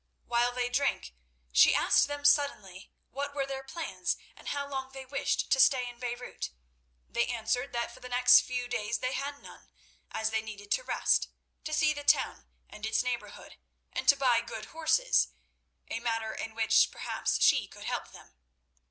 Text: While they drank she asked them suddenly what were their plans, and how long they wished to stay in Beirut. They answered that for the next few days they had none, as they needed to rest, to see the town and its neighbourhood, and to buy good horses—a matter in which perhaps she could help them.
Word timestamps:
While 0.25 0.51
they 0.51 0.67
drank 0.67 1.13
she 1.51 1.75
asked 1.75 2.07
them 2.07 2.25
suddenly 2.25 2.91
what 3.11 3.35
were 3.35 3.45
their 3.45 3.63
plans, 3.63 4.17
and 4.35 4.47
how 4.47 4.67
long 4.67 4.91
they 4.91 5.05
wished 5.05 5.51
to 5.51 5.59
stay 5.59 5.87
in 5.87 5.99
Beirut. 5.99 6.49
They 7.07 7.27
answered 7.27 7.71
that 7.73 7.93
for 7.93 7.99
the 7.99 8.09
next 8.09 8.39
few 8.41 8.67
days 8.67 8.97
they 8.97 9.13
had 9.13 9.43
none, 9.43 9.69
as 10.09 10.31
they 10.31 10.41
needed 10.41 10.71
to 10.71 10.81
rest, 10.83 11.27
to 11.65 11.71
see 11.71 11.93
the 11.93 12.03
town 12.03 12.47
and 12.67 12.83
its 12.83 13.03
neighbourhood, 13.03 13.59
and 13.93 14.07
to 14.07 14.15
buy 14.15 14.41
good 14.41 14.65
horses—a 14.73 15.99
matter 15.99 16.33
in 16.33 16.55
which 16.55 16.89
perhaps 16.91 17.39
she 17.39 17.67
could 17.67 17.83
help 17.85 18.07
them. 18.11 18.33